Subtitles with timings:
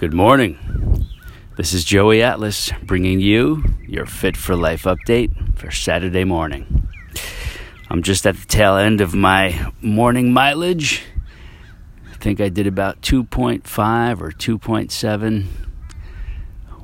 [0.00, 0.56] Good morning.
[1.58, 6.88] This is Joey Atlas bringing you your Fit for Life update for Saturday morning.
[7.90, 11.02] I'm just at the tail end of my morning mileage.
[12.10, 15.44] I think I did about 2.5 or 2.7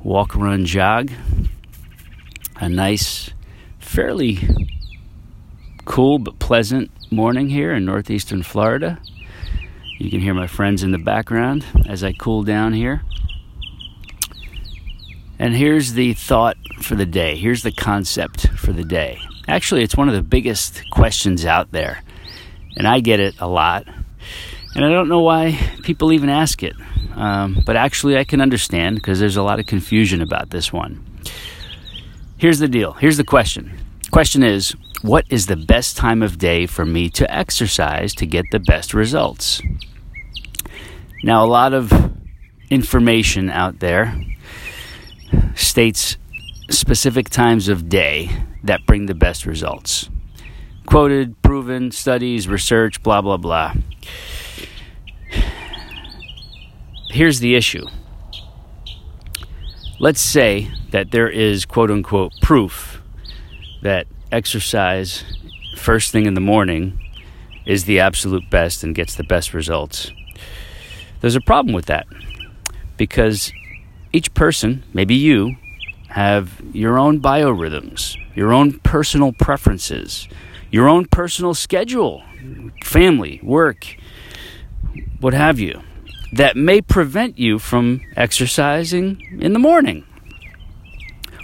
[0.03, 1.09] walk, run, jog.
[2.57, 3.31] A nice,
[3.79, 4.47] fairly
[5.85, 8.99] cool but pleasant morning here in northeastern Florida.
[9.97, 13.01] You can hear my friends in the background as I cool down here.
[15.39, 17.35] And here's the thought for the day.
[17.35, 19.19] Here's the concept for the day.
[19.47, 22.03] Actually, it's one of the biggest questions out there.
[22.75, 23.87] And I get it a lot.
[24.75, 26.75] And I don't know why people even ask it.
[27.15, 31.03] Um, but actually, I can understand because there's a lot of confusion about this one.
[32.37, 32.93] Here's the deal.
[32.93, 33.79] Here's the question.
[34.11, 38.45] Question is, what is the best time of day for me to exercise to get
[38.51, 39.61] the best results?
[41.23, 41.91] Now, a lot of
[42.69, 44.15] information out there
[45.55, 46.17] states
[46.69, 48.29] specific times of day
[48.63, 50.09] that bring the best results.
[50.85, 53.73] Quoted, proven, studies, research, blah, blah, blah.
[57.09, 57.85] Here's the issue.
[59.99, 63.01] Let's say that there is quote unquote proof
[63.81, 65.23] that exercise
[65.75, 66.99] first thing in the morning
[67.65, 70.11] is the absolute best and gets the best results.
[71.21, 72.07] There's a problem with that
[72.97, 73.51] because
[74.13, 75.57] each person, maybe you,
[76.09, 80.27] have your own biorhythms, your own personal preferences,
[80.71, 82.23] your own personal schedule,
[82.83, 83.97] family, work,
[85.19, 85.81] what have you,
[86.33, 90.05] that may prevent you from exercising in the morning.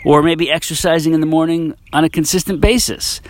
[0.05, 3.21] Or maybe exercising in the morning on a consistent basis.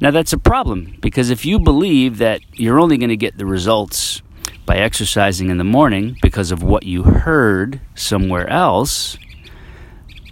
[0.00, 3.46] Now, that's a problem because if you believe that you're only going to get the
[3.46, 4.22] results
[4.68, 9.16] by exercising in the morning because of what you heard somewhere else,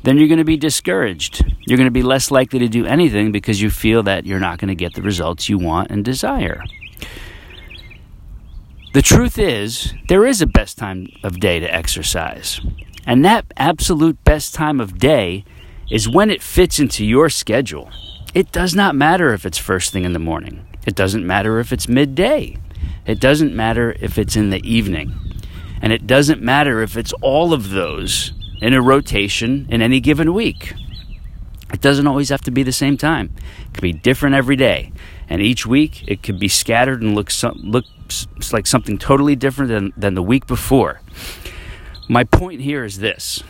[0.04, 1.42] then you're going to be discouraged.
[1.66, 4.58] You're going to be less likely to do anything because you feel that you're not
[4.58, 6.62] going to get the results you want and desire.
[8.92, 12.60] The truth is, there is a best time of day to exercise.
[13.06, 15.46] And that absolute best time of day
[15.90, 17.90] is when it fits into your schedule.
[18.34, 20.66] It does not matter if it's first thing in the morning.
[20.86, 22.58] It doesn't matter if it's midday.
[23.06, 25.14] It doesn't matter if it's in the evening.
[25.80, 30.34] And it doesn't matter if it's all of those in a rotation in any given
[30.34, 30.74] week.
[31.72, 33.34] It doesn't always have to be the same time.
[33.66, 34.92] It could be different every day.
[35.28, 39.92] And each week it could be scattered and look looks like something totally different than,
[39.96, 41.00] than the week before.
[42.08, 43.42] My point here is this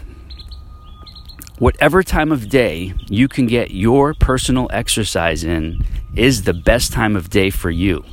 [1.58, 5.84] whatever time of day you can get your personal exercise in
[6.14, 8.04] is the best time of day for you.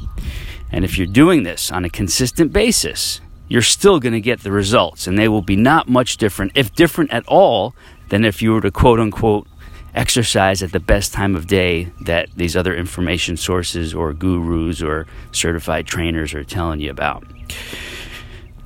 [0.73, 4.51] And if you're doing this on a consistent basis, you're still going to get the
[4.51, 7.75] results, and they will be not much different, if different at all,
[8.09, 9.47] than if you were to quote unquote
[9.93, 15.05] exercise at the best time of day that these other information sources or gurus or
[15.31, 17.23] certified trainers are telling you about.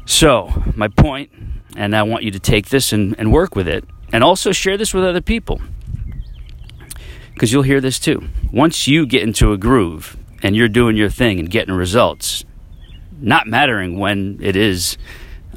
[0.06, 1.30] So, my point,
[1.76, 4.78] and I want you to take this and, and work with it, and also share
[4.78, 5.60] this with other people,
[7.34, 8.30] because you'll hear this too.
[8.54, 12.46] Once you get into a groove, and you're doing your thing and getting results,
[13.20, 14.98] not mattering when it is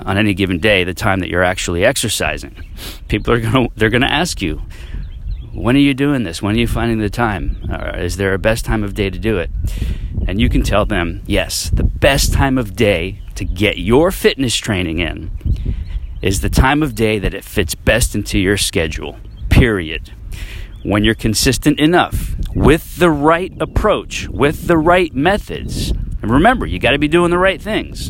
[0.05, 2.65] on any given day, the time that you're actually exercising.
[3.09, 4.63] People are going to they're going to ask you,
[5.53, 6.41] when are you doing this?
[6.41, 7.69] When are you finding the time?
[7.71, 9.51] Uh, is there a best time of day to do it?
[10.27, 14.57] And you can tell them, yes, the best time of day to get your fitness
[14.57, 15.31] training in
[16.23, 19.19] is the time of day that it fits best into your schedule.
[19.49, 20.13] Period
[20.83, 25.93] when you're consistent enough with the right approach, with the right methods.
[26.23, 28.09] And remember, you got to be doing the right things.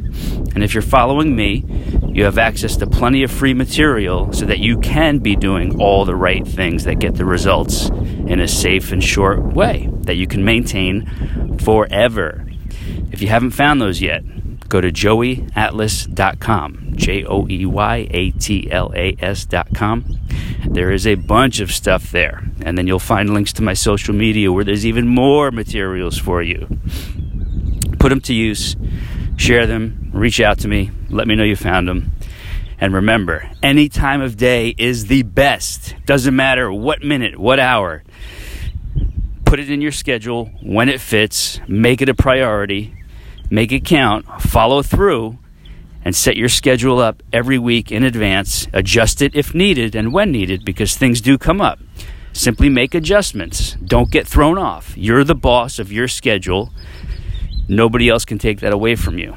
[0.55, 1.65] And if you're following me,
[2.13, 6.05] you have access to plenty of free material so that you can be doing all
[6.05, 10.27] the right things that get the results in a safe and short way that you
[10.27, 12.45] can maintain forever.
[13.13, 14.25] If you haven't found those yet,
[14.69, 20.20] go to joeyatlas.com, J O E Y A T L A S.com.
[20.69, 22.45] There is a bunch of stuff there.
[22.63, 26.43] And then you'll find links to my social media where there's even more materials for
[26.43, 26.69] you.
[27.99, 28.77] Put them to use,
[29.37, 32.13] share them, reach out to me, let me know you found them.
[32.79, 35.95] And remember, any time of day is the best.
[36.07, 38.03] Doesn't matter what minute, what hour.
[39.45, 42.95] Put it in your schedule when it fits, make it a priority,
[43.51, 45.39] make it count, follow through,
[46.05, 48.67] and set your schedule up every week in advance.
[48.73, 51.79] Adjust it if needed and when needed because things do come up.
[52.33, 53.77] Simply make adjustments.
[53.85, 54.97] Don't get thrown off.
[54.97, 56.71] You're the boss of your schedule.
[57.69, 59.37] Nobody else can take that away from you.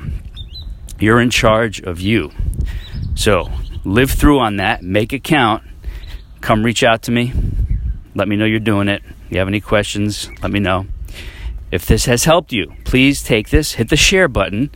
[1.00, 2.32] You're in charge of you.
[3.16, 3.50] So,
[3.84, 5.64] live through on that, make it count.
[6.42, 7.34] Come reach out to me.
[8.16, 9.02] Let me know you're doing it.
[9.26, 10.86] If you have any questions, let me know.
[11.72, 14.70] If this has helped you, please take this, hit the share button,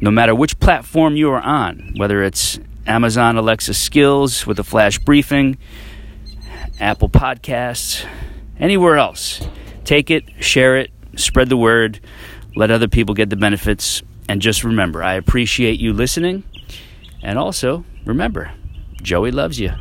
[0.00, 4.98] no matter which platform you are on, whether it's Amazon Alexa Skills with a flash
[4.98, 5.58] briefing,
[6.78, 8.06] Apple Podcasts,
[8.58, 9.46] anywhere else.
[9.84, 12.00] Take it, share it, spread the word,
[12.54, 14.02] let other people get the benefits.
[14.28, 16.44] And just remember, I appreciate you listening.
[17.22, 18.52] And also, remember,
[19.02, 19.72] Joey loves you.